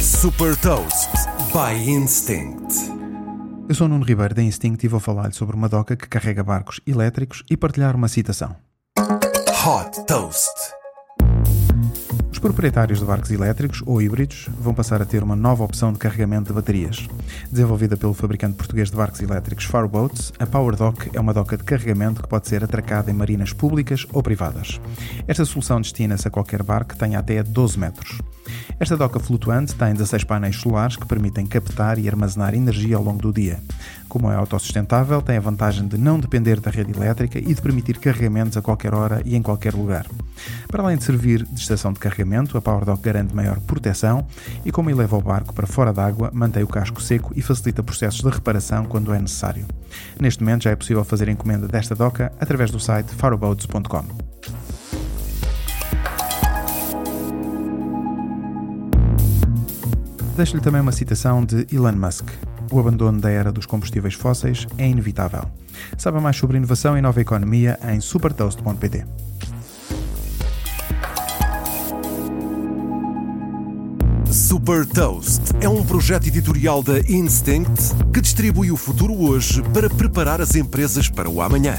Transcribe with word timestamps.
Super 0.00 0.56
Toast 0.58 1.10
by 1.52 1.90
Instinct. 1.90 2.72
Eu 3.68 3.74
sou 3.74 3.88
Nuno 3.88 4.04
Ribeiro 4.04 4.34
da 4.34 4.42
Instinct 4.42 4.86
e 4.86 4.88
vou 4.88 5.00
falar-lhe 5.00 5.34
sobre 5.34 5.56
uma 5.56 5.68
doca 5.68 5.96
que 5.96 6.06
carrega 6.06 6.44
barcos 6.44 6.80
elétricos 6.86 7.42
e 7.50 7.56
partilhar 7.56 7.96
uma 7.96 8.06
citação. 8.06 8.54
Hot 8.96 10.06
Toast. 10.06 10.76
Os 12.30 12.38
proprietários 12.38 13.00
de 13.00 13.04
barcos 13.04 13.30
elétricos 13.32 13.82
ou 13.84 14.00
híbridos 14.00 14.48
vão 14.60 14.72
passar 14.72 15.02
a 15.02 15.04
ter 15.04 15.24
uma 15.24 15.34
nova 15.34 15.64
opção 15.64 15.92
de 15.92 15.98
carregamento 15.98 16.48
de 16.48 16.52
baterias. 16.52 17.08
Desenvolvida 17.50 17.96
pelo 17.96 18.14
fabricante 18.14 18.56
português 18.56 18.90
de 18.90 18.96
barcos 18.96 19.20
elétricos 19.20 19.64
Farboats, 19.64 20.32
a 20.38 20.46
PowerDock 20.46 21.10
é 21.12 21.20
uma 21.20 21.34
doca 21.34 21.56
de 21.56 21.64
carregamento 21.64 22.22
que 22.22 22.28
pode 22.28 22.46
ser 22.46 22.62
atracada 22.62 23.10
em 23.10 23.14
marinas 23.14 23.52
públicas 23.52 24.06
ou 24.12 24.22
privadas. 24.22 24.80
Esta 25.26 25.44
solução 25.44 25.80
destina-se 25.80 26.28
a 26.28 26.30
qualquer 26.30 26.62
barco 26.62 26.90
que 26.90 26.98
tenha 26.98 27.18
até 27.18 27.42
12 27.42 27.76
metros. 27.76 28.20
Esta 28.78 28.96
doca 28.96 29.18
flutuante 29.18 29.74
tem 29.74 29.92
16 29.92 30.24
painéis 30.24 30.56
solares 30.56 30.96
que 30.96 31.06
permitem 31.06 31.46
captar 31.46 31.98
e 31.98 32.08
armazenar 32.08 32.54
energia 32.54 32.96
ao 32.96 33.02
longo 33.02 33.22
do 33.22 33.32
dia. 33.32 33.58
Como 34.08 34.30
é 34.30 34.36
autossustentável, 34.36 35.20
tem 35.20 35.36
a 35.36 35.40
vantagem 35.40 35.86
de 35.88 35.98
não 35.98 36.18
depender 36.18 36.60
da 36.60 36.70
rede 36.70 36.92
elétrica 36.92 37.38
e 37.38 37.54
de 37.54 37.60
permitir 37.60 37.98
carregamentos 37.98 38.56
a 38.56 38.62
qualquer 38.62 38.94
hora 38.94 39.20
e 39.24 39.34
em 39.36 39.42
qualquer 39.42 39.74
lugar. 39.74 40.06
Para 40.68 40.82
além 40.82 40.96
de 40.96 41.04
servir 41.04 41.44
de 41.44 41.60
estação 41.60 41.92
de 41.92 41.98
carregamento, 41.98 42.56
a 42.56 42.62
PowerDock 42.62 43.02
garante 43.02 43.34
maior 43.34 43.60
proteção 43.60 44.26
e, 44.64 44.70
como 44.70 44.90
eleva 44.90 45.16
o 45.16 45.22
barco 45.22 45.54
para 45.54 45.66
fora 45.66 45.92
d'água, 45.92 46.30
mantém 46.32 46.62
o 46.62 46.68
casco 46.68 47.02
seco 47.02 47.32
e 47.34 47.42
facilita 47.42 47.82
processos 47.82 48.22
de 48.22 48.28
reparação 48.28 48.84
quando 48.84 49.12
é 49.12 49.18
necessário. 49.18 49.66
Neste 50.20 50.42
momento 50.42 50.64
já 50.64 50.70
é 50.70 50.76
possível 50.76 51.04
fazer 51.04 51.28
encomenda 51.28 51.66
desta 51.66 51.94
doca 51.94 52.32
através 52.40 52.70
do 52.70 52.78
site 52.78 53.14
faroboats.com. 53.14 54.25
Deixo-lhe 60.36 60.60
também 60.60 60.82
uma 60.82 60.92
citação 60.92 61.42
de 61.42 61.66
Elon 61.72 61.92
Musk. 61.92 62.28
O 62.70 62.78
abandono 62.78 63.18
da 63.18 63.30
era 63.30 63.50
dos 63.50 63.64
combustíveis 63.64 64.12
fósseis 64.12 64.66
é 64.76 64.86
inevitável. 64.86 65.44
Saiba 65.96 66.20
mais 66.20 66.36
sobre 66.36 66.58
inovação 66.58 66.96
e 66.96 67.00
nova 67.00 67.22
economia 67.22 67.78
em 67.90 68.00
supertoast.pt. 68.00 69.06
Super 74.30 74.84
Toast 74.84 75.40
é 75.62 75.68
um 75.68 75.82
projeto 75.82 76.26
editorial 76.26 76.82
da 76.82 76.98
Instinct 76.98 77.94
que 78.12 78.20
distribui 78.20 78.70
o 78.70 78.76
futuro 78.76 79.14
hoje 79.14 79.62
para 79.72 79.88
preparar 79.88 80.42
as 80.42 80.54
empresas 80.54 81.08
para 81.08 81.30
o 81.30 81.40
amanhã. 81.40 81.78